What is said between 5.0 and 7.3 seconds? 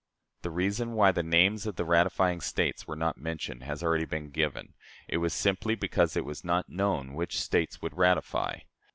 it was simply because it was not known